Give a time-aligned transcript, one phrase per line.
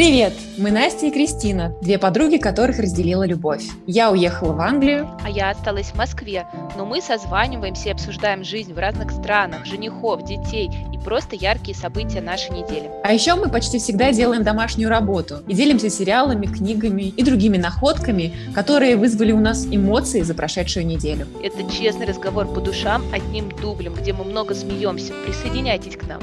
[0.00, 0.32] Привет!
[0.56, 3.66] Мы Настя и Кристина, две подруги, которых разделила любовь.
[3.86, 5.10] Я уехала в Англию.
[5.22, 6.46] А я осталась в Москве.
[6.78, 12.22] Но мы созваниваемся и обсуждаем жизнь в разных странах, женихов, детей и просто яркие события
[12.22, 12.90] нашей недели.
[13.04, 18.32] А еще мы почти всегда делаем домашнюю работу и делимся сериалами, книгами и другими находками,
[18.54, 21.26] которые вызвали у нас эмоции за прошедшую неделю.
[21.42, 25.12] Это честный разговор по душам одним дублем, где мы много смеемся.
[25.26, 26.22] Присоединяйтесь к нам.